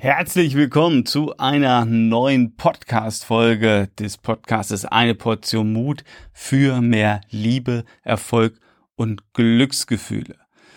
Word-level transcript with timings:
Herzlich 0.00 0.54
willkommen 0.54 1.06
zu 1.06 1.36
einer 1.38 1.84
neuen 1.84 2.54
Podcast-Folge 2.54 3.88
des 3.98 4.16
Podcastes 4.16 4.84
Eine 4.84 5.16
Portion 5.16 5.72
Mut 5.72 6.04
für 6.32 6.80
mehr 6.80 7.20
Liebe, 7.30 7.84
Erfolg 8.04 8.60
und 8.94 9.32
Glücksgefühle. 9.32 10.36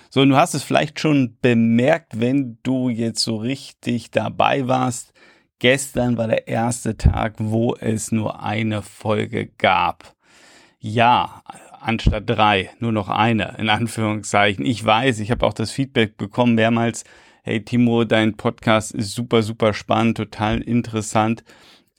So, 0.09 0.21
und 0.21 0.29
du 0.29 0.37
hast 0.37 0.55
es 0.55 0.63
vielleicht 0.63 0.99
schon 0.99 1.37
bemerkt, 1.39 2.19
wenn 2.19 2.57
du 2.63 2.89
jetzt 2.89 3.21
so 3.21 3.35
richtig 3.35 4.09
dabei 4.09 4.67
warst. 4.67 5.13
Gestern 5.59 6.17
war 6.17 6.27
der 6.27 6.47
erste 6.47 6.97
Tag, 6.97 7.35
wo 7.37 7.75
es 7.75 8.11
nur 8.11 8.41
eine 8.41 8.81
Folge 8.81 9.45
gab. 9.59 10.15
Ja, 10.79 11.43
anstatt 11.79 12.27
drei, 12.27 12.71
nur 12.79 12.91
noch 12.91 13.07
eine, 13.07 13.55
in 13.59 13.69
Anführungszeichen. 13.69 14.65
Ich 14.65 14.83
weiß, 14.83 15.19
ich 15.19 15.29
habe 15.29 15.45
auch 15.45 15.53
das 15.53 15.69
Feedback 15.69 16.17
bekommen 16.17 16.55
mehrmals, 16.55 17.03
hey 17.43 17.63
Timo, 17.63 18.03
dein 18.03 18.37
Podcast 18.37 18.91
ist 18.91 19.13
super, 19.13 19.41
super 19.41 19.73
spannend, 19.73 20.17
total 20.17 20.61
interessant, 20.61 21.43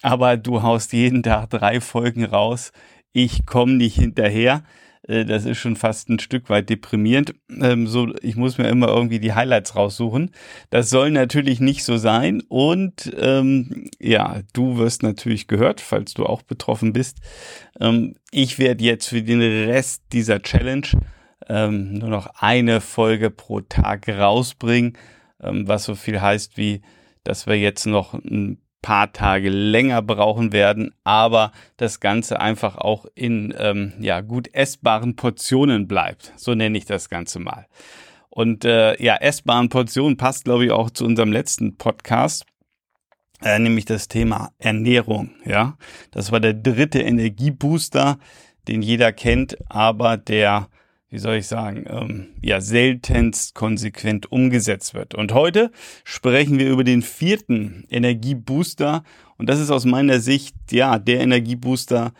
aber 0.00 0.36
du 0.36 0.62
haust 0.62 0.92
jeden 0.92 1.24
Tag 1.24 1.50
drei 1.50 1.80
Folgen 1.80 2.24
raus. 2.24 2.70
Ich 3.12 3.44
komme 3.44 3.72
nicht 3.72 3.96
hinterher. 3.96 4.62
Äh, 5.02 5.24
das 5.24 5.44
ist 5.44 5.58
schon 5.58 5.74
fast 5.74 6.08
ein 6.08 6.20
Stück 6.20 6.48
weit 6.48 6.70
deprimierend. 6.70 7.34
Ähm, 7.60 7.88
so, 7.88 8.14
ich 8.22 8.36
muss 8.36 8.56
mir 8.56 8.68
immer 8.68 8.86
irgendwie 8.86 9.18
die 9.18 9.34
Highlights 9.34 9.74
raussuchen. 9.74 10.30
Das 10.70 10.90
soll 10.90 11.10
natürlich 11.10 11.58
nicht 11.58 11.82
so 11.82 11.96
sein. 11.96 12.42
Und 12.48 13.12
ähm, 13.18 13.90
ja, 13.98 14.42
du 14.52 14.78
wirst 14.78 15.02
natürlich 15.02 15.48
gehört, 15.48 15.80
falls 15.80 16.14
du 16.14 16.24
auch 16.24 16.42
betroffen 16.42 16.92
bist. 16.92 17.18
Ähm, 17.80 18.14
ich 18.30 18.60
werde 18.60 18.84
jetzt 18.84 19.08
für 19.08 19.22
den 19.22 19.40
Rest 19.40 20.04
dieser 20.12 20.40
Challenge 20.40 20.86
ähm, 21.48 21.94
nur 21.94 22.10
noch 22.10 22.28
eine 22.38 22.80
Folge 22.80 23.30
pro 23.30 23.60
Tag 23.60 24.08
rausbringen 24.08 24.96
was 25.42 25.84
so 25.84 25.94
viel 25.94 26.20
heißt 26.20 26.56
wie, 26.56 26.82
dass 27.24 27.46
wir 27.46 27.58
jetzt 27.58 27.86
noch 27.86 28.14
ein 28.14 28.58
paar 28.82 29.12
Tage 29.12 29.48
länger 29.48 30.02
brauchen 30.02 30.52
werden, 30.52 30.92
aber 31.04 31.52
das 31.76 32.00
Ganze 32.00 32.40
einfach 32.40 32.76
auch 32.76 33.06
in 33.14 33.54
ähm, 33.56 33.92
ja, 34.00 34.20
gut 34.20 34.52
essbaren 34.52 35.14
Portionen 35.14 35.86
bleibt. 35.86 36.32
So 36.36 36.54
nenne 36.54 36.76
ich 36.76 36.84
das 36.84 37.08
Ganze 37.08 37.38
mal. 37.38 37.66
Und 38.28 38.64
äh, 38.64 39.00
ja, 39.02 39.16
essbaren 39.16 39.68
Portionen 39.68 40.16
passt, 40.16 40.44
glaube 40.44 40.64
ich, 40.64 40.72
auch 40.72 40.90
zu 40.90 41.04
unserem 41.04 41.30
letzten 41.30 41.76
Podcast, 41.76 42.44
äh, 43.42 43.58
nämlich 43.58 43.84
das 43.84 44.08
Thema 44.08 44.52
Ernährung. 44.58 45.30
Ja, 45.44 45.76
das 46.10 46.32
war 46.32 46.40
der 46.40 46.54
dritte 46.54 47.00
Energiebooster, 47.00 48.18
den 48.68 48.82
jeder 48.82 49.12
kennt, 49.12 49.58
aber 49.70 50.16
der 50.16 50.68
wie 51.12 51.18
soll 51.18 51.36
ich 51.36 51.46
sagen, 51.46 51.84
ähm, 51.90 52.28
ja, 52.40 52.62
seltenst 52.62 53.54
konsequent 53.54 54.32
umgesetzt 54.32 54.94
wird. 54.94 55.14
Und 55.14 55.34
heute 55.34 55.70
sprechen 56.04 56.58
wir 56.58 56.70
über 56.70 56.84
den 56.84 57.02
vierten 57.02 57.84
Energiebooster. 57.90 59.04
Und 59.36 59.50
das 59.50 59.60
ist 59.60 59.70
aus 59.70 59.84
meiner 59.84 60.20
Sicht, 60.20 60.54
ja, 60.70 60.98
der 60.98 61.20
Energiebooster, 61.20 62.14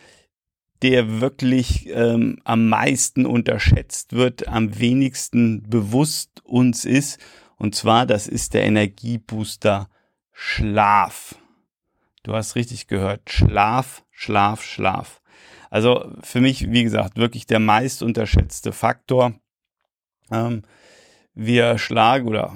der 0.83 1.21
wirklich 1.21 1.89
ähm, 1.89 2.37
am 2.43 2.69
meisten 2.69 3.25
unterschätzt 3.25 4.13
wird, 4.13 4.47
am 4.47 4.79
wenigsten 4.79 5.63
bewusst 5.67 6.43
uns 6.43 6.85
ist. 6.85 7.19
Und 7.57 7.73
zwar, 7.73 8.05
das 8.05 8.27
ist 8.27 8.53
der 8.53 8.63
Energiebooster 8.63 9.89
Schlaf. 10.31 11.33
Du 12.21 12.35
hast 12.35 12.55
richtig 12.55 12.85
gehört. 12.85 13.31
Schlaf, 13.31 14.03
Schlaf, 14.11 14.61
Schlaf. 14.61 15.22
Also 15.73 16.05
für 16.21 16.39
mich, 16.39 16.71
wie 16.71 16.83
gesagt, 16.83 17.17
wirklich 17.17 17.47
der 17.47 17.57
meist 17.57 18.03
unterschätzte 18.03 18.71
Faktor. 18.71 19.33
Ähm, 20.31 20.61
wir 21.33 21.79
schlagen 21.79 22.27
oder 22.27 22.53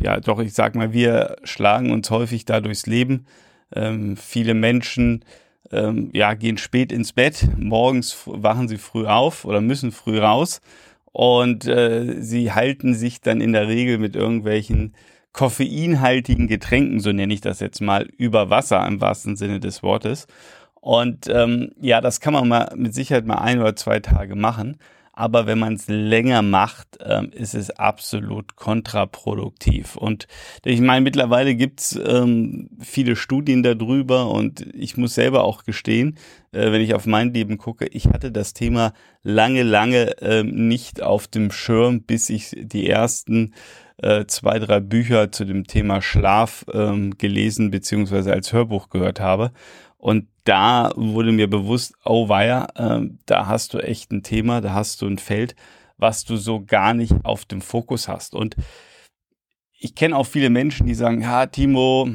ja 0.00 0.18
doch, 0.18 0.38
ich 0.38 0.54
sag 0.54 0.74
mal, 0.74 0.94
wir 0.94 1.36
schlagen 1.44 1.90
uns 1.90 2.08
häufig 2.08 2.46
da 2.46 2.62
durchs 2.62 2.86
Leben. 2.86 3.26
Ähm, 3.74 4.16
viele 4.16 4.54
Menschen 4.54 5.26
ähm, 5.72 6.08
ja, 6.14 6.32
gehen 6.32 6.56
spät 6.56 6.90
ins 6.90 7.12
Bett, 7.12 7.46
morgens 7.58 8.16
wachen 8.24 8.66
sie 8.66 8.78
früh 8.78 9.04
auf 9.04 9.44
oder 9.44 9.60
müssen 9.60 9.92
früh 9.92 10.18
raus 10.18 10.62
und 11.12 11.66
äh, 11.66 12.22
sie 12.22 12.52
halten 12.52 12.94
sich 12.94 13.20
dann 13.20 13.42
in 13.42 13.52
der 13.52 13.68
Regel 13.68 13.98
mit 13.98 14.16
irgendwelchen 14.16 14.94
koffeinhaltigen 15.34 16.48
Getränken, 16.48 17.00
so 17.00 17.12
nenne 17.12 17.34
ich 17.34 17.42
das 17.42 17.60
jetzt 17.60 17.82
mal, 17.82 18.08
über 18.16 18.48
Wasser 18.48 18.86
im 18.86 19.02
wahrsten 19.02 19.36
Sinne 19.36 19.60
des 19.60 19.82
Wortes. 19.82 20.28
Und 20.84 21.28
ähm, 21.30 21.70
ja, 21.80 22.02
das 22.02 22.20
kann 22.20 22.34
man 22.34 22.46
mal 22.46 22.70
mit 22.76 22.92
Sicherheit 22.92 23.24
mal 23.24 23.38
ein 23.38 23.58
oder 23.58 23.74
zwei 23.74 24.00
Tage 24.00 24.34
machen. 24.34 24.76
Aber 25.14 25.46
wenn 25.46 25.58
man 25.58 25.72
es 25.76 25.86
länger 25.88 26.42
macht, 26.42 26.98
ähm, 27.02 27.30
ist 27.32 27.54
es 27.54 27.70
absolut 27.70 28.56
kontraproduktiv. 28.56 29.96
Und 29.96 30.26
ich 30.62 30.82
meine, 30.82 31.00
mittlerweile 31.00 31.54
gibt's 31.54 31.98
ähm, 32.06 32.68
viele 32.80 33.16
Studien 33.16 33.62
darüber 33.62 34.28
und 34.28 34.66
ich 34.74 34.98
muss 34.98 35.14
selber 35.14 35.44
auch 35.44 35.64
gestehen, 35.64 36.18
äh, 36.52 36.70
wenn 36.70 36.82
ich 36.82 36.92
auf 36.94 37.06
mein 37.06 37.32
Leben 37.32 37.56
gucke, 37.56 37.86
ich 37.86 38.08
hatte 38.08 38.30
das 38.30 38.52
Thema 38.52 38.92
lange, 39.22 39.62
lange 39.62 40.16
ähm, 40.20 40.68
nicht 40.68 41.02
auf 41.02 41.28
dem 41.28 41.50
Schirm, 41.50 42.02
bis 42.02 42.28
ich 42.28 42.50
die 42.58 42.90
ersten 42.90 43.54
äh, 44.02 44.26
zwei, 44.26 44.58
drei 44.58 44.80
Bücher 44.80 45.32
zu 45.32 45.46
dem 45.46 45.66
Thema 45.66 46.02
Schlaf 46.02 46.66
ähm, 46.70 47.16
gelesen 47.16 47.70
beziehungsweise 47.70 48.34
als 48.34 48.52
Hörbuch 48.52 48.90
gehört 48.90 49.20
habe. 49.20 49.52
Und 50.04 50.28
da 50.44 50.92
wurde 50.96 51.32
mir 51.32 51.48
bewusst, 51.48 51.94
oh 52.04 52.28
weia, 52.28 52.66
äh, 52.74 53.08
da 53.24 53.46
hast 53.46 53.72
du 53.72 53.78
echt 53.78 54.12
ein 54.12 54.22
Thema, 54.22 54.60
da 54.60 54.74
hast 54.74 55.00
du 55.00 55.06
ein 55.06 55.16
Feld, 55.16 55.56
was 55.96 56.26
du 56.26 56.36
so 56.36 56.62
gar 56.62 56.92
nicht 56.92 57.14
auf 57.22 57.46
dem 57.46 57.62
Fokus 57.62 58.06
hast. 58.06 58.34
Und 58.34 58.54
ich 59.72 59.94
kenne 59.94 60.14
auch 60.14 60.26
viele 60.26 60.50
Menschen, 60.50 60.86
die 60.86 60.94
sagen, 60.94 61.22
ja, 61.22 61.46
Timo, 61.46 62.06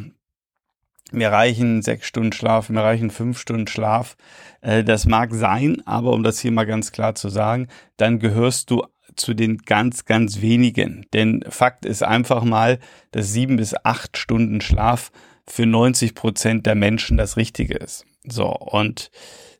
mir 1.11 1.31
reichen 1.31 1.81
sechs 1.81 2.05
Stunden 2.05 2.31
Schlaf, 2.31 2.69
mir 2.69 2.83
reichen 2.83 3.09
fünf 3.09 3.39
Stunden 3.39 3.65
Schlaf. 3.65 4.17
Äh, 4.61 4.83
das 4.83 5.07
mag 5.07 5.33
sein, 5.33 5.81
aber 5.87 6.13
um 6.13 6.21
das 6.21 6.37
hier 6.37 6.51
mal 6.51 6.67
ganz 6.67 6.91
klar 6.91 7.15
zu 7.15 7.29
sagen, 7.29 7.69
dann 7.97 8.19
gehörst 8.19 8.69
du 8.69 8.83
zu 9.15 9.33
den 9.33 9.57
ganz, 9.57 10.05
ganz 10.05 10.41
wenigen. 10.41 11.07
Denn 11.13 11.43
Fakt 11.49 11.85
ist 11.85 12.03
einfach 12.03 12.43
mal, 12.43 12.77
dass 13.09 13.33
sieben 13.33 13.57
bis 13.57 13.73
acht 13.83 14.15
Stunden 14.15 14.61
Schlaf 14.61 15.11
für 15.49 15.65
90 15.65 16.15
Prozent 16.15 16.65
der 16.65 16.75
Menschen 16.75 17.17
das 17.17 17.37
Richtige 17.37 17.75
ist. 17.75 18.05
So, 18.23 18.47
und 18.47 19.09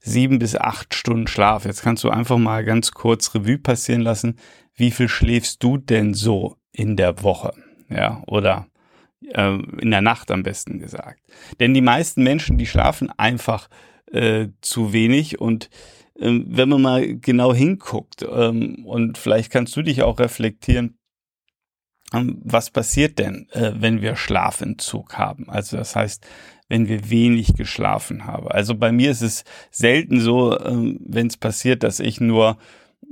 sieben 0.02 0.40
bis 0.40 0.56
acht 0.56 0.94
Stunden 0.94 1.28
Schlaf. 1.28 1.66
Jetzt 1.66 1.82
kannst 1.82 2.04
du 2.04 2.10
einfach 2.10 2.38
mal 2.38 2.64
ganz 2.64 2.92
kurz 2.92 3.34
Revue 3.36 3.58
passieren 3.58 4.02
lassen. 4.02 4.38
Wie 4.76 4.92
viel 4.92 5.10
schläfst 5.10 5.64
du 5.64 5.78
denn 5.78 6.14
so 6.14 6.56
in 6.72 6.96
der 6.96 7.24
Woche? 7.24 7.54
Ja, 7.90 8.22
oder 8.28 8.68
äh, 9.34 9.58
in 9.82 9.92
der 9.92 10.02
Nacht 10.02 10.32
am 10.32 10.44
besten 10.44 10.80
gesagt. 10.80 11.22
Denn 11.60 11.74
die 11.74 11.82
meisten 11.82 12.24
Menschen, 12.24 12.58
die 12.58 12.68
schlafen 12.68 13.12
einfach 13.18 13.68
äh, 14.12 14.48
zu 14.62 14.94
wenig 14.94 15.40
und 15.40 15.70
ähm, 16.20 16.46
wenn 16.48 16.70
man 16.70 16.82
mal 16.82 17.18
genau 17.18 17.54
hinguckt 17.54 18.26
ähm, 18.30 18.86
und 18.86 19.18
vielleicht 19.18 19.52
kannst 19.52 19.76
du 19.76 19.82
dich 19.82 20.04
auch 20.04 20.20
reflektieren, 20.20 20.99
was 22.12 22.70
passiert 22.70 23.20
denn, 23.20 23.48
äh, 23.52 23.74
wenn 23.76 24.02
wir 24.02 24.16
Schlafentzug 24.16 25.18
haben? 25.18 25.50
Also 25.50 25.78
das 25.78 25.96
heißt, 25.96 26.26
wenn 26.68 26.88
wir 26.88 27.10
wenig 27.10 27.56
geschlafen 27.56 28.26
haben. 28.26 28.48
Also 28.48 28.76
bei 28.76 28.92
mir 28.92 29.12
ist 29.12 29.22
es 29.22 29.44
selten 29.72 30.20
so, 30.20 30.60
ähm, 30.60 31.00
wenn 31.04 31.28
es 31.28 31.38
passiert, 31.38 31.84
dass 31.84 32.00
ich 32.00 32.22
nur 32.22 32.58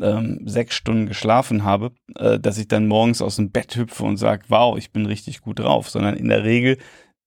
ähm, 0.02 0.42
sechs 0.46 0.76
Stunden 0.76 1.08
geschlafen 1.08 1.64
habe, 1.64 1.92
äh, 2.16 2.40
dass 2.40 2.58
ich 2.58 2.68
dann 2.68 2.88
morgens 2.88 3.22
aus 3.22 3.38
dem 3.38 3.52
Bett 3.52 3.76
hüpfe 3.76 4.04
und 4.04 4.18
sage, 4.18 4.46
wow, 4.50 4.78
ich 4.78 4.92
bin 4.92 5.06
richtig 5.06 5.42
gut 5.42 5.60
drauf, 5.60 5.90
sondern 5.90 6.16
in 6.16 6.30
der 6.30 6.44
Regel 6.44 6.78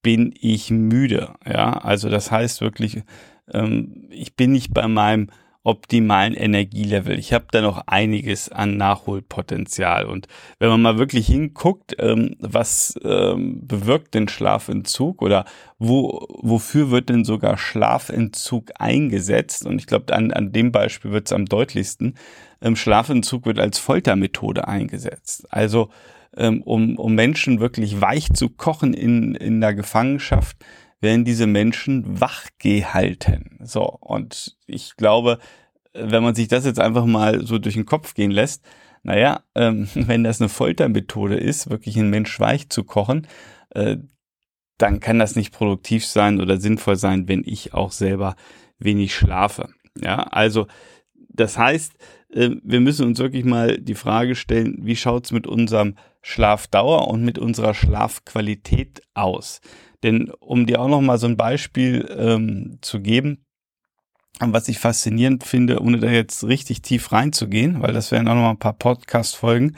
bin 0.03 0.33
ich 0.41 0.71
müde. 0.71 1.35
Ja, 1.47 1.73
also 1.73 2.09
das 2.09 2.31
heißt 2.31 2.63
wirklich, 2.63 3.03
ich 4.09 4.37
bin 4.37 4.53
nicht 4.53 4.73
bei 4.73 4.87
meinem 4.87 5.29
optimalen 5.63 6.35
Energielevel. 6.35 7.19
Ich 7.19 7.33
habe 7.33 7.47
da 7.51 7.61
noch 7.61 7.83
einiges 7.87 8.49
an 8.49 8.77
Nachholpotenzial. 8.79 10.07
Und 10.07 10.27
wenn 10.59 10.71
man 10.71 10.81
mal 10.81 10.99
wirklich 10.99 11.27
hinguckt, 11.27 11.97
ähm, 11.99 12.37
was 12.39 12.99
ähm, 13.05 13.67
bewirkt 13.67 14.15
denn 14.15 14.29
Schlafentzug 14.29 15.21
oder 15.21 15.45
wo, 15.79 16.27
wofür 16.31 16.91
wird 16.91 17.11
denn 17.11 17.25
sogar 17.25 17.59
Schlafentzug 17.59 18.71
eingesetzt? 18.79 19.67
Und 19.67 19.79
ich 19.79 19.87
glaube, 19.87 20.15
an, 20.15 20.33
an 20.33 20.53
dem 20.53 20.73
Beispiel 20.73 21.11
wird 21.11 21.27
es 21.27 21.33
am 21.33 21.45
deutlichsten. 21.45 22.15
Ähm, 22.63 22.75
Schlafentzug 22.75 23.45
wird 23.45 23.59
als 23.59 23.79
Foltermethode 23.79 24.67
eingesetzt. 24.67 25.47
Also 25.51 25.91
ähm, 26.37 26.63
um, 26.63 26.97
um 26.97 27.15
Menschen 27.15 27.61
wirklich 27.61 28.01
weich 28.01 28.33
zu 28.33 28.49
kochen 28.49 28.95
in, 28.95 29.35
in 29.35 29.61
der 29.61 29.75
Gefangenschaft, 29.75 30.57
werden 31.01 31.25
diese 31.25 31.47
Menschen 31.47 32.21
wach 32.21 32.47
gehalten. 32.59 33.59
So, 33.63 33.85
und 33.85 34.57
ich 34.67 34.97
glaube, 34.97 35.39
wenn 35.93 36.23
man 36.23 36.35
sich 36.35 36.49
das 36.49 36.65
jetzt 36.65 36.81
einfach 36.81 37.07
mal 37.07 37.47
so 37.47 37.59
durch 37.59 37.75
den 37.75 37.87
Kopf 37.87 38.15
gehen 38.15 38.31
lässt, 38.31 38.65
naja, 39.03 39.43
ähm, 39.55 39.89
wenn 39.95 40.25
das 40.25 40.41
eine 40.41 40.49
Foltermethode 40.49 41.37
ist, 41.37 41.71
wirklich 41.71 41.99
einen 41.99 42.11
Mensch 42.11 42.39
weich 42.39 42.69
zu 42.69 42.85
kochen, 42.85 43.27
äh, 43.71 43.97
dann 44.79 45.01
kann 45.01 45.19
das 45.19 45.37
nicht 45.37 45.53
produktiv 45.53 46.07
sein 46.07 46.41
oder 46.41 46.59
sinnvoll 46.59 46.97
sein, 46.97 47.29
wenn 47.29 47.43
ich 47.45 47.75
auch 47.75 47.93
selber 47.93 48.35
wenig 48.79 49.15
schlafe. 49.15 49.69
Ja, 50.01 50.23
also 50.23 50.67
das 51.29 51.59
heißt, 51.59 51.93
äh, 52.31 52.51
wir 52.63 52.81
müssen 52.81 53.07
uns 53.07 53.19
wirklich 53.19 53.45
mal 53.45 53.79
die 53.79 53.95
Frage 53.95 54.35
stellen, 54.35 54.79
wie 54.81 54.97
schaut's 54.97 55.33
mit 55.33 55.47
unserem 55.47 55.97
Schlafdauer 56.23 57.09
und 57.09 57.25
mit 57.25 57.39
unserer 57.39 57.75
Schlafqualität 57.75 59.03
aus? 59.15 59.61
Denn 60.03 60.31
um 60.41 60.67
dir 60.67 60.81
auch 60.81 60.89
noch 60.89 61.01
mal 61.01 61.19
so 61.19 61.27
ein 61.27 61.37
Beispiel 61.37 62.09
ähm, 62.17 62.79
zu 62.81 63.01
geben, 63.01 63.45
was 64.39 64.69
ich 64.69 64.79
faszinierend 64.79 65.45
finde, 65.45 65.81
ohne 65.81 65.99
da 65.99 66.09
jetzt 66.09 66.45
richtig 66.45 66.83
tief 66.83 67.13
reinzugehen, 67.13 67.83
weil 67.83 67.93
das 67.93 68.11
wären 68.11 68.29
auch 68.29 68.35
noch 68.35 68.43
mal 68.43 68.51
ein 68.51 68.59
paar 68.59 68.73
Podcast-Folgen. 68.73 69.77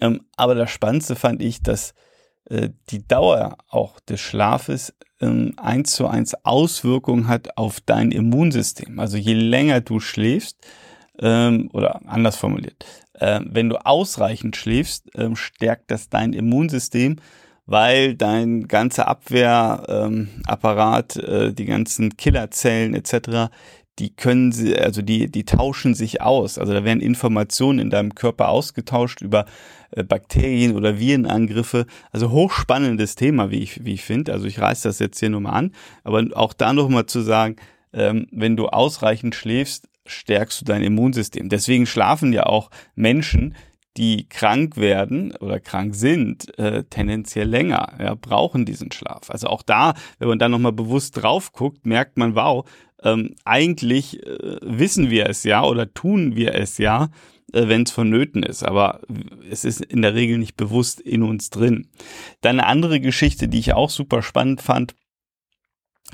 Ähm, 0.00 0.22
aber 0.36 0.54
das 0.54 0.70
Spannendste 0.70 1.16
fand 1.16 1.42
ich, 1.42 1.62
dass 1.62 1.94
äh, 2.50 2.70
die 2.90 3.06
Dauer 3.06 3.56
auch 3.68 4.00
des 4.00 4.20
Schlafes 4.20 4.94
ähm, 5.20 5.54
eins 5.56 5.92
zu 5.92 6.06
eins 6.06 6.34
Auswirkungen 6.44 7.28
hat 7.28 7.56
auf 7.56 7.80
dein 7.80 8.12
Immunsystem. 8.12 8.98
Also 8.98 9.16
je 9.16 9.34
länger 9.34 9.80
du 9.80 10.00
schläfst, 10.00 10.58
ähm, 11.20 11.68
oder 11.72 12.00
anders 12.06 12.36
formuliert, 12.36 12.84
äh, 13.14 13.40
wenn 13.44 13.68
du 13.68 13.84
ausreichend 13.84 14.56
schläfst, 14.56 15.10
ähm, 15.14 15.36
stärkt 15.36 15.90
das 15.90 16.08
dein 16.08 16.32
Immunsystem, 16.32 17.16
weil 17.68 18.14
dein 18.14 18.66
ganzer 18.66 19.08
Abwehrapparat, 19.08 21.16
ähm, 21.16 21.48
äh, 21.48 21.52
die 21.52 21.66
ganzen 21.66 22.16
Killerzellen 22.16 22.94
etc., 22.94 23.50
die 23.98 24.10
können 24.10 24.52
sie, 24.52 24.74
also 24.74 25.02
die, 25.02 25.30
die 25.30 25.44
tauschen 25.44 25.94
sich 25.94 26.22
aus. 26.22 26.56
Also 26.56 26.72
da 26.72 26.84
werden 26.84 27.02
Informationen 27.02 27.78
in 27.78 27.90
deinem 27.90 28.14
Körper 28.14 28.48
ausgetauscht 28.48 29.20
über 29.20 29.44
äh, 29.90 30.02
Bakterien 30.02 30.76
oder 30.76 30.98
Virenangriffe. 30.98 31.84
Also 32.10 32.30
hochspannendes 32.30 33.16
Thema, 33.16 33.50
wie 33.50 33.58
ich, 33.58 33.84
wie 33.84 33.94
ich 33.94 34.02
finde. 34.02 34.32
Also 34.32 34.46
ich 34.46 34.60
reiß 34.60 34.80
das 34.82 34.98
jetzt 34.98 35.20
hier 35.20 35.28
nur 35.28 35.42
mal 35.42 35.50
an. 35.50 35.72
Aber 36.04 36.24
auch 36.34 36.54
da 36.54 36.72
nochmal 36.72 37.04
zu 37.04 37.20
sagen, 37.20 37.56
ähm, 37.92 38.28
wenn 38.30 38.56
du 38.56 38.68
ausreichend 38.68 39.34
schläfst, 39.34 39.90
stärkst 40.06 40.62
du 40.62 40.64
dein 40.64 40.82
Immunsystem. 40.82 41.50
Deswegen 41.50 41.84
schlafen 41.84 42.32
ja 42.32 42.44
auch 42.44 42.70
Menschen, 42.94 43.54
die 43.98 44.28
krank 44.28 44.76
werden 44.76 45.34
oder 45.36 45.58
krank 45.58 45.94
sind, 45.94 46.56
äh, 46.58 46.84
tendenziell 46.84 47.48
länger, 47.48 47.94
ja, 47.98 48.14
brauchen 48.14 48.64
diesen 48.64 48.92
Schlaf. 48.92 49.28
Also 49.28 49.48
auch 49.48 49.62
da, 49.62 49.94
wenn 50.18 50.28
man 50.28 50.38
da 50.38 50.48
nochmal 50.48 50.72
bewusst 50.72 51.20
drauf 51.20 51.52
guckt, 51.52 51.84
merkt 51.84 52.16
man, 52.16 52.36
wow, 52.36 52.64
ähm, 53.02 53.34
eigentlich 53.44 54.24
äh, 54.24 54.58
wissen 54.62 55.10
wir 55.10 55.28
es 55.28 55.42
ja 55.42 55.64
oder 55.64 55.92
tun 55.92 56.36
wir 56.36 56.54
es 56.54 56.78
ja, 56.78 57.08
äh, 57.52 57.66
wenn 57.66 57.82
es 57.82 57.90
vonnöten 57.90 58.44
ist, 58.44 58.62
aber 58.62 59.00
es 59.50 59.64
ist 59.64 59.80
in 59.80 60.02
der 60.02 60.14
Regel 60.14 60.38
nicht 60.38 60.56
bewusst 60.56 61.00
in 61.00 61.24
uns 61.24 61.50
drin. 61.50 61.88
Dann 62.40 62.60
eine 62.60 62.68
andere 62.68 63.00
Geschichte, 63.00 63.48
die 63.48 63.58
ich 63.58 63.74
auch 63.74 63.90
super 63.90 64.22
spannend 64.22 64.62
fand, 64.62 64.94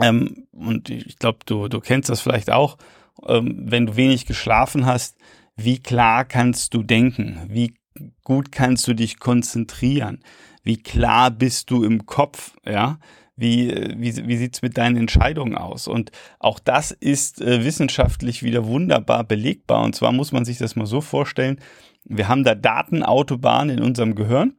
ähm, 0.00 0.48
und 0.52 0.90
ich 0.90 1.18
glaube, 1.18 1.38
du, 1.46 1.68
du 1.68 1.80
kennst 1.80 2.08
das 2.08 2.20
vielleicht 2.20 2.50
auch, 2.50 2.78
ähm, 3.26 3.62
wenn 3.66 3.86
du 3.86 3.96
wenig 3.96 4.26
geschlafen 4.26 4.86
hast, 4.86 5.16
wie 5.56 5.78
klar 5.78 6.24
kannst 6.24 6.74
du 6.74 6.82
denken? 6.82 7.40
Wie 7.48 7.74
gut 8.22 8.52
kannst 8.52 8.86
du 8.88 8.94
dich 8.94 9.18
konzentrieren? 9.18 10.20
Wie 10.62 10.76
klar 10.76 11.30
bist 11.30 11.70
du 11.70 11.84
im 11.84 12.06
Kopf? 12.06 12.56
Ja, 12.66 12.98
wie, 13.36 13.70
wie, 13.96 14.26
wie 14.26 14.36
sieht's 14.36 14.62
mit 14.62 14.76
deinen 14.76 14.96
Entscheidungen 14.96 15.56
aus? 15.56 15.88
Und 15.88 16.10
auch 16.38 16.58
das 16.58 16.90
ist 16.92 17.40
äh, 17.40 17.64
wissenschaftlich 17.64 18.42
wieder 18.42 18.66
wunderbar 18.66 19.24
belegbar. 19.24 19.84
Und 19.84 19.94
zwar 19.94 20.12
muss 20.12 20.32
man 20.32 20.44
sich 20.44 20.58
das 20.58 20.76
mal 20.76 20.86
so 20.86 21.00
vorstellen, 21.00 21.58
wir 22.04 22.28
haben 22.28 22.44
da 22.44 22.54
Datenautobahnen 22.54 23.78
in 23.78 23.84
unserem 23.84 24.14
Gehirn 24.14 24.54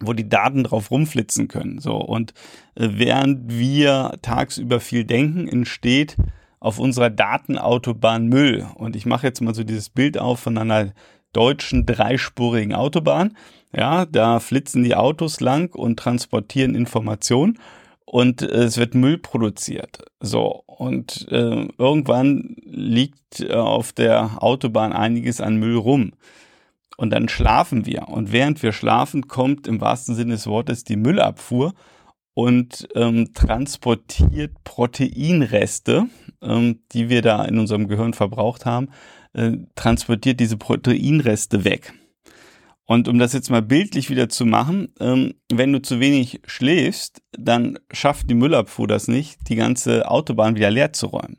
wo 0.00 0.12
die 0.12 0.28
Daten 0.28 0.64
drauf 0.64 0.90
rumflitzen 0.90 1.48
können. 1.48 1.80
So 1.80 1.96
und 1.96 2.32
äh, 2.74 2.88
während 2.92 3.52
wir 3.52 4.18
tagsüber 4.22 4.80
viel 4.80 5.04
denken, 5.04 5.48
entsteht 5.48 6.16
auf 6.60 6.78
unserer 6.78 7.10
Datenautobahn 7.10 8.26
Müll. 8.26 8.66
Und 8.74 8.96
ich 8.96 9.06
mache 9.06 9.26
jetzt 9.26 9.40
mal 9.40 9.54
so 9.54 9.64
dieses 9.64 9.90
Bild 9.90 10.18
auf 10.18 10.40
von 10.40 10.58
einer 10.58 10.92
deutschen 11.32 11.86
dreispurigen 11.86 12.74
Autobahn. 12.74 13.36
Ja, 13.74 14.06
da 14.06 14.40
flitzen 14.40 14.82
die 14.82 14.96
Autos 14.96 15.40
lang 15.40 15.74
und 15.74 15.98
transportieren 15.98 16.74
Informationen 16.74 17.58
und 18.10 18.40
äh, 18.42 18.64
es 18.64 18.78
wird 18.78 18.94
Müll 18.94 19.18
produziert. 19.18 20.04
So, 20.20 20.62
und 20.66 21.26
äh, 21.30 21.68
irgendwann 21.76 22.56
liegt 22.64 23.40
äh, 23.40 23.52
auf 23.52 23.92
der 23.92 24.42
Autobahn 24.42 24.92
einiges 24.92 25.40
an 25.40 25.58
Müll 25.58 25.76
rum. 25.76 26.12
Und 26.96 27.10
dann 27.10 27.28
schlafen 27.28 27.86
wir. 27.86 28.08
Und 28.08 28.32
während 28.32 28.62
wir 28.62 28.72
schlafen, 28.72 29.28
kommt 29.28 29.68
im 29.68 29.80
wahrsten 29.80 30.14
Sinne 30.14 30.32
des 30.32 30.46
Wortes 30.46 30.82
die 30.82 30.96
Müllabfuhr 30.96 31.74
und 32.34 32.88
ähm, 32.94 33.34
transportiert 33.34 34.52
Proteinreste, 34.64 36.06
ähm, 36.42 36.80
die 36.92 37.08
wir 37.08 37.22
da 37.22 37.44
in 37.44 37.58
unserem 37.58 37.88
Gehirn 37.88 38.14
verbraucht 38.14 38.66
haben, 38.66 38.88
äh, 39.32 39.52
transportiert 39.74 40.40
diese 40.40 40.56
Proteinreste 40.56 41.64
weg. 41.64 41.92
Und 42.84 43.06
um 43.06 43.18
das 43.18 43.34
jetzt 43.34 43.50
mal 43.50 43.60
bildlich 43.60 44.08
wieder 44.08 44.30
zu 44.30 44.46
machen, 44.46 44.94
ähm, 44.98 45.34
wenn 45.52 45.72
du 45.72 45.82
zu 45.82 46.00
wenig 46.00 46.40
schläfst, 46.46 47.20
dann 47.32 47.78
schafft 47.92 48.30
die 48.30 48.34
Müllabfuhr 48.34 48.88
das 48.88 49.08
nicht, 49.08 49.48
die 49.50 49.56
ganze 49.56 50.10
Autobahn 50.10 50.56
wieder 50.56 50.70
leer 50.70 50.94
zu 50.94 51.06
räumen. 51.06 51.36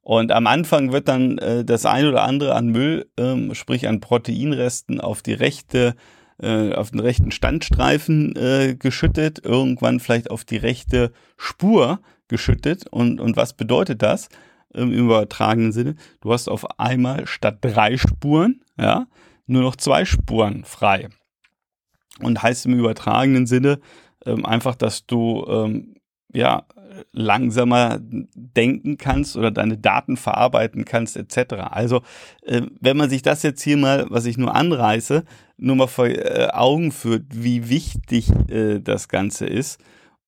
Und 0.00 0.32
am 0.32 0.46
Anfang 0.46 0.92
wird 0.92 1.08
dann 1.08 1.36
äh, 1.38 1.64
das 1.64 1.84
ein 1.84 2.06
oder 2.06 2.22
andere 2.22 2.54
an 2.54 2.68
Müll, 2.68 3.10
ähm, 3.18 3.54
sprich 3.54 3.88
an 3.88 4.00
Proteinresten, 4.00 5.00
auf 5.00 5.20
die 5.20 5.34
rechte 5.34 5.96
äh, 6.38 6.74
auf 6.74 6.90
den 6.90 7.00
rechten 7.00 7.30
Standstreifen 7.30 8.36
äh, 8.36 8.76
geschüttet, 8.78 9.44
irgendwann 9.44 10.00
vielleicht 10.00 10.30
auf 10.30 10.44
die 10.44 10.58
rechte 10.58 11.12
Spur 11.36 12.00
geschüttet. 12.28 12.86
Und, 12.88 13.20
und 13.20 13.36
was 13.36 13.52
bedeutet 13.52 14.02
das 14.02 14.28
im 14.72 14.92
übertragenen 14.92 15.72
Sinne? 15.72 15.96
Du 16.20 16.32
hast 16.32 16.48
auf 16.48 16.78
einmal 16.78 17.26
statt 17.26 17.58
drei 17.60 17.96
Spuren, 17.96 18.62
ja, 18.78 19.06
nur 19.46 19.62
noch 19.62 19.76
zwei 19.76 20.04
Spuren 20.04 20.64
frei. 20.64 21.08
Und 22.20 22.42
heißt 22.42 22.66
im 22.66 22.78
übertragenen 22.78 23.46
Sinne 23.46 23.80
ähm, 24.24 24.46
einfach, 24.46 24.74
dass 24.74 25.06
du 25.06 25.44
ähm, 25.48 25.96
ja 26.32 26.64
langsamer 27.12 27.98
denken 28.00 28.96
kannst 28.96 29.36
oder 29.36 29.50
deine 29.50 29.78
Daten 29.78 30.16
verarbeiten 30.16 30.84
kannst 30.84 31.16
etc. 31.16 31.54
Also 31.70 32.02
äh, 32.42 32.62
wenn 32.80 32.96
man 32.96 33.10
sich 33.10 33.22
das 33.22 33.42
jetzt 33.42 33.62
hier 33.62 33.76
mal, 33.76 34.06
was 34.08 34.26
ich 34.26 34.38
nur 34.38 34.54
anreiße, 34.54 35.24
nur 35.56 35.76
mal 35.76 35.86
vor 35.86 36.06
äh, 36.06 36.48
Augen 36.52 36.92
führt, 36.92 37.24
wie 37.30 37.68
wichtig 37.68 38.30
äh, 38.48 38.80
das 38.80 39.08
Ganze 39.08 39.46
ist 39.46 39.80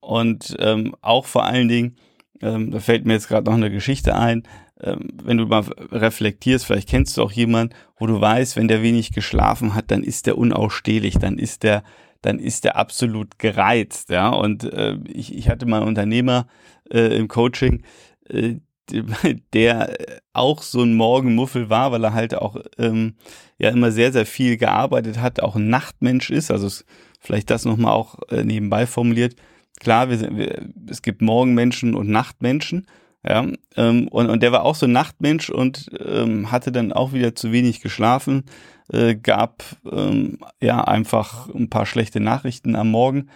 und 0.09 0.57
ähm, 0.59 0.95
auch 1.03 1.27
vor 1.27 1.45
allen 1.45 1.69
Dingen, 1.69 1.97
ähm, 2.41 2.71
da 2.71 2.81
fällt 2.81 3.05
mir 3.05 3.13
jetzt 3.13 3.29
gerade 3.29 3.45
noch 3.45 3.59
eine 3.59 3.71
Geschichte 3.71 4.17
ein, 4.17 4.45
ähm, 4.81 5.11
wenn 5.23 5.37
du 5.37 5.45
mal 5.45 5.65
reflektierst, 5.93 6.65
vielleicht 6.65 6.89
kennst 6.89 7.19
du 7.19 7.23
auch 7.23 7.31
jemanden, 7.31 7.75
wo 7.99 8.07
du 8.07 8.19
weißt, 8.19 8.57
wenn 8.57 8.69
der 8.69 8.83
wenig 8.83 9.13
geschlafen 9.13 9.75
hat, 9.75 9.91
dann 9.91 10.03
ist 10.03 10.25
der 10.25 10.39
unausstehlich, 10.39 11.19
dann 11.19 11.39
ist 11.39 11.63
der 11.63 11.83
dann 12.23 12.39
ist 12.39 12.65
der 12.65 12.77
absolut 12.77 13.39
gereizt, 13.39 14.09
ja. 14.09 14.31
Und 14.31 14.65
äh, 14.65 14.97
ich, 15.05 15.37
ich 15.37 15.51
hatte 15.51 15.67
mal 15.67 15.81
einen 15.81 15.89
Unternehmer 15.89 16.47
äh, 16.91 17.15
im 17.15 17.29
Coaching, 17.29 17.83
äh, 18.31 18.57
der 19.53 19.95
auch 20.33 20.63
so 20.63 20.83
ein 20.85 20.95
Morgenmuffel 20.95 21.69
war, 21.69 21.93
weil 21.93 22.03
er 22.03 22.15
halt 22.15 22.35
auch 22.35 22.57
ähm, 22.79 23.17
ja 23.59 23.69
immer 23.69 23.93
sehr, 23.93 24.11
sehr 24.11 24.25
viel 24.25 24.57
gearbeitet 24.57 25.21
hat, 25.21 25.41
auch 25.43 25.57
ein 25.57 25.69
Nachtmensch 25.69 26.31
ist, 26.31 26.51
also 26.51 26.83
vielleicht 27.21 27.51
das 27.51 27.67
nochmal 27.67 27.93
auch 27.93 28.19
äh, 28.31 28.43
nebenbei 28.43 28.87
formuliert. 28.87 29.37
Klar, 29.81 30.11
wir, 30.11 30.37
wir, 30.37 30.69
es 30.89 31.03
gibt 31.03 31.23
Morgenmenschen 31.23 31.95
und 31.95 32.09
Nachtmenschen, 32.09 32.87
ja, 33.27 33.47
ähm, 33.77 34.09
und, 34.09 34.31
und 34.31 34.43
der 34.43 34.53
war 34.53 34.65
auch 34.65 34.75
so 34.75 34.87
ein 34.87 34.93
Nachtmensch 34.93 35.51
und 35.51 35.91
ähm, 35.99 36.51
hatte 36.53 36.71
dann 36.71 36.93
auch 36.93 37.13
wieder 37.13 37.35
zu 37.35 37.53
wenig 37.53 37.81
geschlafen, 37.81 38.45
äh, 38.93 39.17
gab 39.17 39.65
ähm, 39.91 40.39
ja 40.63 40.85
einfach 40.85 41.49
ein 41.49 41.69
paar 41.69 41.85
schlechte 41.85 42.21
Nachrichten 42.21 42.77
am 42.77 42.91
Morgen. 42.91 43.29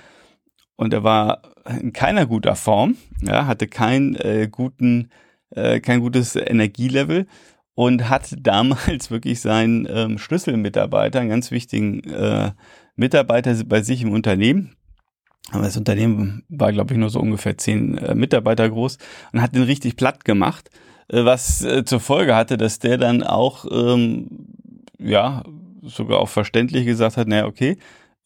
Und 0.77 0.95
er 0.95 1.05
war 1.05 1.43
in 1.81 1.93
keiner 1.93 2.27
guter 2.27 2.57
Form, 2.57 2.97
ja, 3.21 3.47
hatte 3.47 3.67
keinen 3.69 4.15
äh, 4.17 4.49
guten, 4.51 5.11
äh, 5.51 5.81
kein 5.81 6.01
gutes 6.01 6.37
Energielevel 6.37 7.27
und 7.75 8.09
hat 8.09 8.35
damals 8.41 9.11
wirklich 9.11 9.41
seinen 9.41 9.87
ähm, 9.91 10.19
Schlüsselmitarbeiter, 10.19 11.21
einen 11.21 11.31
ganz 11.31 11.51
wichtigen 11.51 12.05
äh, 12.05 12.53
Mitarbeiter 12.97 13.55
bei 13.65 13.83
sich 13.83 14.03
im 14.03 14.13
Unternehmen, 14.13 14.77
aber 15.53 15.65
das 15.65 15.77
Unternehmen 15.77 16.45
war, 16.49 16.73
glaube 16.73 16.95
ich, 16.95 16.99
nur 16.99 17.11
so 17.11 17.21
ungefähr 17.21 17.57
zehn 17.59 17.99
äh, 17.99 18.15
Mitarbeiter 18.15 18.69
groß 18.69 18.99
und 19.33 19.43
hat 19.43 19.55
den 19.55 19.63
richtig 19.63 19.97
platt 19.97 20.25
gemacht, 20.25 20.71
äh, 21.09 21.25
was 21.25 21.63
äh, 21.63 21.85
zur 21.85 22.01
Folge 22.01 22.35
hatte, 22.35 22.57
dass 22.57 22.79
der 22.79 22.99
dann 22.99 23.23
auch, 23.23 23.67
ähm, 23.71 24.49
ja, 24.99 25.43
sogar 25.83 26.19
auch 26.21 26.29
verständlich 26.29 26.87
gesagt 26.87 27.17
hat, 27.17 27.29
naja, 27.29 27.47
okay, 27.47 27.77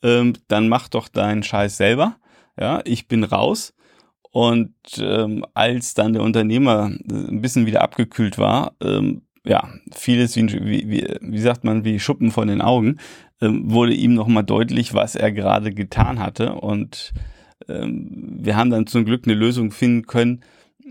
ähm, 0.03 0.35
dann 0.49 0.69
mach 0.69 0.89
doch 0.89 1.09
deinen 1.09 1.43
Scheiß 1.43 1.77
selber. 1.77 2.17
Ja, 2.59 2.81
ich 2.85 3.09
bin 3.09 3.25
raus. 3.25 3.75
Und 4.31 4.75
ähm, 4.99 5.45
als 5.55 5.95
dann 5.95 6.13
der 6.13 6.23
Unternehmer 6.23 6.91
ein 7.11 7.41
bisschen 7.41 7.67
wieder 7.67 7.83
abgekühlt 7.83 8.39
war, 8.39 8.75
ähm, 8.83 9.23
ja, 9.47 9.69
vieles 9.95 10.37
wie, 10.37 10.51
wie, 10.51 11.07
wie, 11.21 11.39
sagt 11.39 11.65
man, 11.65 11.85
wie 11.85 12.01
Schuppen 12.01 12.31
von 12.31 12.49
den 12.49 12.61
Augen, 12.61 12.99
ähm, 13.41 13.71
wurde 13.71 13.95
ihm 13.95 14.15
nochmal 14.15 14.45
deutlich, 14.45 14.93
was 14.93 15.15
er 15.15 15.33
gerade 15.33 15.73
getan 15.73 16.19
hatte. 16.19 16.55
Und 16.55 17.13
ähm, 17.69 18.09
wir 18.41 18.57
haben 18.57 18.71
dann 18.71 18.87
zum 18.87 19.05
Glück 19.05 19.23
eine 19.25 19.35
Lösung 19.35 19.71
finden 19.71 20.07
können, 20.07 20.41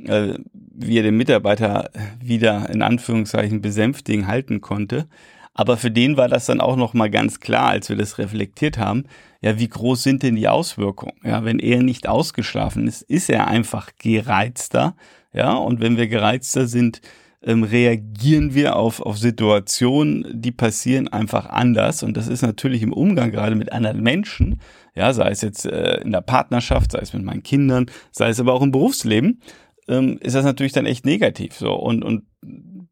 äh, 0.05 0.35
wie 0.53 0.97
er 0.97 1.03
den 1.03 1.17
Mitarbeiter 1.17 1.89
wieder 2.23 2.69
in 2.69 2.81
Anführungszeichen 2.81 3.61
besänftigen 3.61 4.27
halten 4.27 4.61
konnte. 4.61 5.07
Aber 5.53 5.77
für 5.77 5.91
den 5.91 6.17
war 6.17 6.27
das 6.27 6.45
dann 6.45 6.59
auch 6.59 6.75
noch 6.75 6.93
mal 6.93 7.09
ganz 7.09 7.39
klar, 7.39 7.69
als 7.69 7.87
wir 7.87 7.95
das 7.95 8.17
reflektiert 8.17 8.77
haben. 8.77 9.05
Ja, 9.41 9.57
wie 9.57 9.69
groß 9.69 10.03
sind 10.03 10.21
denn 10.21 10.35
die 10.35 10.49
Auswirkungen? 10.49 11.15
Ja, 11.23 11.45
wenn 11.45 11.59
er 11.59 11.81
nicht 11.81 12.09
ausgeschlafen 12.09 12.87
ist, 12.87 13.03
ist 13.03 13.29
er 13.29 13.47
einfach 13.47 13.91
gereizter. 13.97 14.95
Ja, 15.33 15.53
und 15.53 15.79
wenn 15.79 15.95
wir 15.95 16.07
gereizter 16.07 16.67
sind, 16.67 17.01
ähm, 17.45 17.63
reagieren 17.63 18.55
wir 18.55 18.75
auf, 18.75 18.99
auf 18.99 19.17
Situationen, 19.17 20.25
die 20.33 20.51
passieren 20.51 21.07
einfach 21.07 21.45
anders. 21.45 22.01
Und 22.03 22.17
das 22.17 22.27
ist 22.27 22.41
natürlich 22.41 22.81
im 22.81 22.91
Umgang 22.91 23.31
gerade 23.31 23.55
mit 23.55 23.71
anderen 23.71 24.01
Menschen, 24.01 24.59
ja, 24.95 25.13
sei 25.13 25.29
es 25.29 25.41
jetzt 25.41 25.65
äh, 25.65 26.01
in 26.01 26.11
der 26.11 26.21
Partnerschaft, 26.21 26.91
sei 26.91 26.99
es 26.99 27.13
mit 27.13 27.23
meinen 27.23 27.43
Kindern, 27.43 27.85
sei 28.11 28.29
es 28.29 28.39
aber 28.39 28.53
auch 28.53 28.63
im 28.63 28.71
Berufsleben, 28.71 29.41
ähm, 29.87 30.17
ist 30.21 30.35
das 30.35 30.43
natürlich 30.43 30.73
dann 30.73 30.87
echt 30.87 31.05
negativ. 31.05 31.53
So 31.53 31.73
und 31.73 32.03
und 32.03 32.23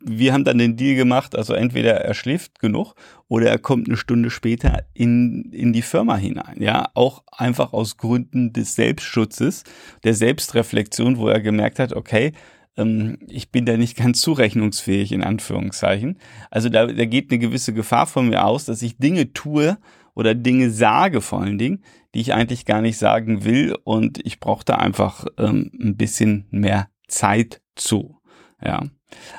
wir 0.05 0.33
haben 0.33 0.43
dann 0.43 0.57
den 0.57 0.75
Deal 0.75 0.95
gemacht, 0.95 1.35
also 1.35 1.53
entweder 1.53 1.93
er 1.93 2.13
schläft 2.13 2.59
genug 2.59 2.93
oder 3.29 3.49
er 3.49 3.57
kommt 3.57 3.87
eine 3.87 3.95
Stunde 3.95 4.29
später 4.29 4.83
in, 4.93 5.49
in 5.53 5.71
die 5.71 5.81
Firma 5.81 6.17
hinein. 6.17 6.57
Ja, 6.59 6.89
auch 6.93 7.23
einfach 7.31 7.71
aus 7.71 7.95
Gründen 7.97 8.51
des 8.51 8.75
Selbstschutzes, 8.75 9.63
der 10.03 10.13
Selbstreflexion, 10.13 11.17
wo 11.17 11.29
er 11.29 11.39
gemerkt 11.39 11.79
hat, 11.79 11.93
okay, 11.93 12.33
ähm, 12.77 13.19
ich 13.27 13.51
bin 13.51 13.65
da 13.65 13.77
nicht 13.77 13.97
ganz 13.97 14.21
zurechnungsfähig, 14.21 15.11
in 15.11 15.23
Anführungszeichen. 15.23 16.19
Also 16.51 16.69
da, 16.69 16.87
da 16.87 17.05
geht 17.05 17.31
eine 17.31 17.39
gewisse 17.39 17.73
Gefahr 17.73 18.07
von 18.07 18.29
mir 18.29 18.45
aus, 18.45 18.65
dass 18.65 18.81
ich 18.81 18.97
Dinge 18.97 19.33
tue 19.33 19.77
oder 20.15 20.35
Dinge 20.35 20.69
sage 20.69 21.21
vor 21.21 21.41
allen 21.41 21.57
Dingen, 21.57 21.83
die 22.13 22.21
ich 22.21 22.33
eigentlich 22.33 22.65
gar 22.65 22.81
nicht 22.81 22.97
sagen 22.97 23.43
will 23.43 23.75
und 23.83 24.23
ich 24.25 24.39
brauche 24.39 24.65
da 24.65 24.75
einfach 24.75 25.25
ähm, 25.37 25.71
ein 25.79 25.97
bisschen 25.97 26.45
mehr 26.51 26.89
Zeit 27.07 27.61
zu. 27.75 28.19
Ja, 28.63 28.83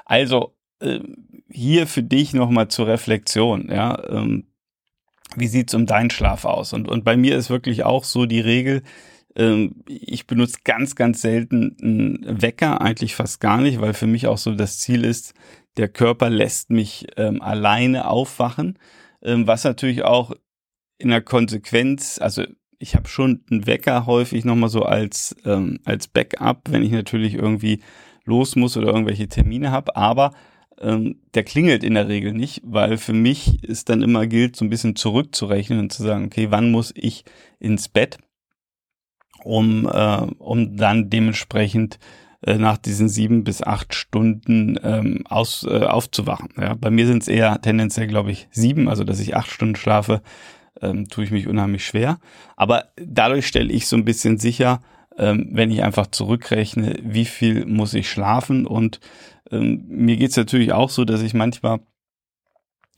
also 0.05 0.57
äh, 0.81 1.01
hier 1.49 1.87
für 1.87 2.03
dich 2.03 2.35
nochmal 2.35 2.69
zur 2.69 2.89
Reflexion. 2.89 3.69
Ja, 3.71 4.03
ähm, 4.09 4.49
wie 5.37 5.47
sieht's 5.47 5.75
um 5.75 5.87
deinen 5.87 6.11
Schlaf 6.11 6.45
aus? 6.45 6.73
Und, 6.73 6.89
und 6.89 7.05
bei 7.05 7.17
mir 7.17 7.37
ist 7.37 7.51
wirklich 7.51 7.85
auch 7.85 8.05
so 8.05 8.27
die 8.27 8.41
Regel, 8.41 8.83
ich 9.37 10.29
benutze 10.29 10.59
ganz, 10.63 10.95
ganz 10.95 11.21
selten 11.21 11.77
einen 11.83 12.43
Wecker, 12.43 12.81
eigentlich 12.81 13.17
fast 13.17 13.41
gar 13.41 13.61
nicht, 13.61 13.81
weil 13.81 13.93
für 13.93 14.07
mich 14.07 14.29
auch 14.29 14.39
so 14.39 14.55
das 14.55 14.79
Ziel 14.79 15.05
ist, 15.05 15.35
der 15.77 15.89
Körper 15.89 16.31
lässt 16.31 16.71
mich 16.71 17.09
ähm, 17.17 17.43
alleine 17.43 18.07
aufwachen, 18.07 18.79
ähm, 19.23 19.47
was 19.47 19.65
natürlich 19.65 20.05
auch 20.05 20.33
in 20.99 21.09
der 21.09 21.21
Konsequenz, 21.21 22.21
also 22.21 22.45
ich 22.79 22.95
habe 22.95 23.09
schon 23.09 23.45
einen 23.51 23.67
Wecker 23.67 24.07
häufig 24.07 24.45
nochmal 24.45 24.69
so 24.69 24.83
als, 24.83 25.35
ähm, 25.45 25.81
als 25.85 26.07
Backup, 26.07 26.71
wenn 26.71 26.83
ich 26.83 26.93
natürlich 26.93 27.35
irgendwie 27.35 27.81
los 28.25 28.55
muss 28.55 28.77
oder 28.77 28.89
irgendwelche 28.89 29.29
Termine 29.29 29.71
habe, 29.73 29.97
aber 29.97 30.33
ähm, 30.81 31.21
der 31.35 31.45
klingelt 31.45 31.83
in 31.83 31.95
der 31.95 32.09
Regel 32.09 32.33
nicht, 32.33 32.61
weil 32.65 32.99
für 32.99 33.13
mich 33.13 33.65
ist 33.65 33.89
dann 33.89 34.03
immer 34.03 34.27
gilt, 34.27 34.57
so 34.57 34.65
ein 34.65 34.71
bisschen 34.71 34.97
zurückzurechnen 34.97 35.79
und 35.79 35.93
zu 35.93 36.03
sagen, 36.03 36.27
okay, 36.27 36.51
wann 36.51 36.71
muss 36.71 36.93
ich 36.95 37.25
ins 37.59 37.89
Bett? 37.89 38.19
Um, 39.45 39.87
äh, 39.87 40.27
um 40.39 40.77
dann 40.77 41.11
dementsprechend 41.11 41.99
äh, 42.43 42.57
nach 42.57 42.77
diesen 42.77 43.09
sieben 43.09 43.45
bis 43.45 43.63
acht 43.63 43.95
Stunden 43.95 44.79
ähm, 44.83 45.25
aus, 45.29 45.67
äh, 45.69 45.85
aufzuwachen. 45.85 46.51
Ja, 46.59 46.75
bei 46.75 46.91
mir 46.91 47.07
sind 47.07 47.23
es 47.23 47.29
eher 47.29 47.61
tendenziell, 47.61 48.07
glaube 48.07 48.33
ich, 48.33 48.49
sieben, 48.51 48.89
also 48.89 49.05
dass 49.05 49.21
ich 49.21 49.37
acht 49.37 49.51
Stunden 49.51 49.77
schlafe, 49.77 50.23
ähm, 50.83 51.09
tue 51.09 51.25
ich 51.25 51.31
mich 51.31 51.47
unheimlich 51.47 51.87
schwer. 51.87 52.19
Aber 52.57 52.87
dadurch 52.97 53.47
stelle 53.47 53.73
ich 53.73 53.87
so 53.87 53.97
ein 53.97 54.05
bisschen 54.05 54.39
sicher, 54.39 54.83
ähm, 55.17 55.51
wenn 55.53 55.71
ich 55.71 55.83
einfach 55.83 56.09
zurückrechne, 56.09 56.97
wie 57.03 57.25
viel 57.25 57.67
muss 57.67 57.95
ich 57.95 58.11
schlafen. 58.11 58.67
Und 58.67 59.01
ähm, 59.51 59.85
mir 59.89 60.17
geht's 60.17 60.37
natürlich 60.37 60.73
auch 60.73 60.91
so, 60.91 61.05
dass 61.05 61.23
ich 61.23 61.35
manchmal 61.35 61.81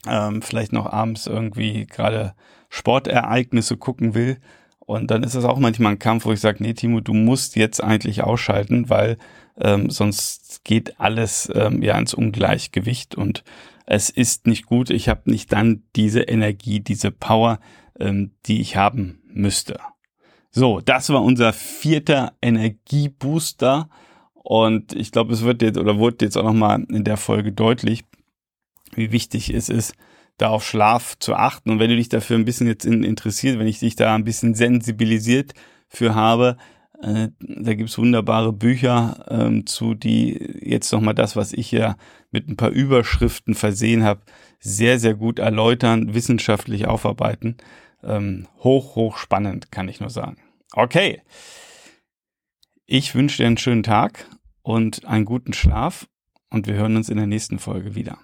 ähm, 0.07 0.41
vielleicht 0.41 0.73
noch 0.73 0.87
abends 0.91 1.27
irgendwie 1.27 1.85
gerade 1.85 2.33
Sportereignisse 2.69 3.77
gucken 3.77 4.13
will 4.13 4.39
und 4.87 5.11
dann 5.11 5.21
ist 5.21 5.35
es 5.35 5.43
auch 5.43 5.59
manchmal 5.59 5.91
ein 5.91 5.99
Kampf, 5.99 6.25
wo 6.25 6.31
ich 6.31 6.39
sage, 6.39 6.63
nee, 6.63 6.73
Timo, 6.73 7.01
du 7.01 7.13
musst 7.13 7.57
jetzt 7.57 7.83
eigentlich 7.83 8.23
ausschalten, 8.23 8.89
weil 8.89 9.17
ähm, 9.59 9.89
sonst 9.89 10.63
geht 10.63 10.97
alles 10.97 11.51
ähm, 11.53 11.83
ja 11.83 11.99
ins 11.99 12.13
Ungleichgewicht 12.13 13.13
und 13.13 13.43
es 13.85 14.09
ist 14.09 14.47
nicht 14.47 14.65
gut. 14.65 14.89
Ich 14.89 15.09
habe 15.09 15.29
nicht 15.29 15.51
dann 15.51 15.83
diese 15.97 16.21
Energie, 16.21 16.79
diese 16.79 17.11
Power, 17.11 17.59
ähm, 17.99 18.31
die 18.45 18.61
ich 18.61 18.77
haben 18.77 19.19
müsste. 19.27 19.77
So, 20.51 20.79
das 20.79 21.09
war 21.09 21.21
unser 21.21 21.51
vierter 21.51 22.37
Energiebooster. 22.41 23.89
Und 24.35 24.93
ich 24.93 25.11
glaube, 25.11 25.33
es 25.33 25.43
wird 25.43 25.61
jetzt 25.61 25.77
oder 25.77 25.97
wurde 25.97 26.23
jetzt 26.23 26.37
auch 26.37 26.43
nochmal 26.43 26.85
in 26.89 27.03
der 27.03 27.17
Folge 27.17 27.51
deutlich, 27.51 28.05
wie 28.93 29.11
wichtig 29.11 29.53
es 29.53 29.67
ist, 29.67 29.95
da 30.37 30.49
auf 30.49 30.65
Schlaf 30.65 31.17
zu 31.19 31.35
achten. 31.35 31.71
Und 31.71 31.79
wenn 31.79 31.89
du 31.89 31.95
dich 31.95 32.09
dafür 32.09 32.37
ein 32.37 32.45
bisschen 32.45 32.67
jetzt 32.67 32.85
interessiert, 32.85 33.59
wenn 33.59 33.67
ich 33.67 33.79
dich 33.79 33.95
da 33.95 34.15
ein 34.15 34.23
bisschen 34.23 34.55
sensibilisiert 34.55 35.53
für 35.87 36.15
habe, 36.15 36.57
äh, 37.01 37.29
da 37.39 37.73
gibt's 37.73 37.97
wunderbare 37.97 38.53
Bücher 38.53 39.25
ähm, 39.29 39.65
zu, 39.65 39.93
die 39.93 40.59
jetzt 40.61 40.91
nochmal 40.91 41.13
das, 41.13 41.35
was 41.35 41.53
ich 41.53 41.71
ja 41.71 41.95
mit 42.31 42.47
ein 42.47 42.57
paar 42.57 42.69
Überschriften 42.69 43.55
versehen 43.55 44.03
habe, 44.03 44.21
sehr, 44.59 44.99
sehr 44.99 45.13
gut 45.13 45.39
erläutern, 45.39 46.13
wissenschaftlich 46.13 46.87
aufarbeiten. 46.87 47.57
Ähm, 48.03 48.47
hoch, 48.63 48.95
hoch 48.95 49.17
spannend, 49.17 49.71
kann 49.71 49.89
ich 49.89 49.99
nur 49.99 50.09
sagen. 50.09 50.37
Okay. 50.73 51.21
Ich 52.85 53.15
wünsche 53.15 53.37
dir 53.37 53.47
einen 53.47 53.57
schönen 53.57 53.83
Tag 53.83 54.25
und 54.61 55.05
einen 55.05 55.25
guten 55.25 55.53
Schlaf 55.53 56.07
und 56.49 56.67
wir 56.67 56.75
hören 56.75 56.95
uns 56.95 57.09
in 57.09 57.17
der 57.17 57.27
nächsten 57.27 57.59
Folge 57.59 57.95
wieder. 57.95 58.17